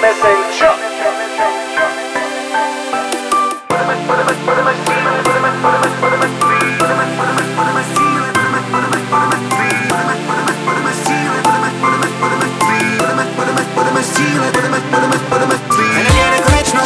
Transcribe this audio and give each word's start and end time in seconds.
Messenger. 0.00 0.90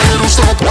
Hit 0.09 0.19
him, 0.19 0.29
stop. 0.29 0.70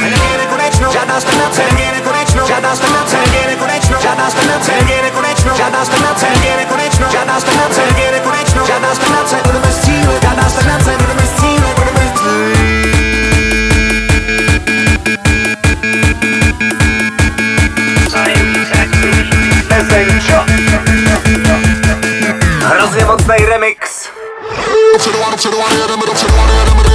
Není 0.00 0.36
nekonečno, 0.38 0.92
žádná 0.92 1.20
stagnace, 1.20 1.62
nekonečno, 1.94 2.46
žádná 2.46 2.76
stagnace, 2.76 3.16
nekonečno, 3.46 3.96
žádná 4.02 4.30
stagnace, 4.30 4.72
nekonečno, 5.02 5.56
žádná 5.56 5.84
stagnace, 5.84 6.32
nekonečno, 6.56 7.06
žádná 7.12 7.40
stagnace, 7.40 7.82
nekonečno, 8.12 8.66
žádná 8.66 8.94
stagnace, 8.94 9.36
budeme 9.46 9.72
žádná 10.22 10.50
stagnace, 10.50 10.96
budeme 11.00 11.26
budeme. 11.76 12.00
Hrozně 22.60 23.04
mocnej 23.04 23.38
remix. 23.46 24.08
Dopředu 24.92 25.24
dopředu 25.30 25.66
jedeme, 25.70 26.06
dopředu 26.06 26.34
a 26.34 26.52
jedeme, 26.58 26.89